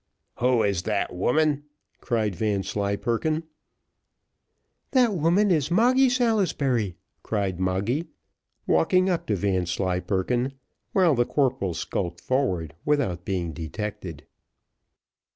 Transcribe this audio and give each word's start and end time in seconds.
"Who 0.37 0.63
is 0.63 0.81
that 0.81 1.13
woman?" 1.13 1.65
cried 1.99 2.33
Vanslyperken. 2.35 3.43
"That 4.93 5.13
woman 5.13 5.51
is 5.51 5.69
Moggy 5.69 6.09
Salisbury," 6.09 6.95
cried 7.21 7.59
Moggy, 7.59 8.07
walking 8.65 9.11
up 9.11 9.27
to 9.27 9.35
Vanslyperken, 9.35 10.53
while 10.93 11.13
the 11.13 11.25
corporal 11.27 11.75
skulked 11.75 12.19
forward 12.21 12.73
without 12.83 13.25
being 13.25 13.53
detected. 13.53 14.25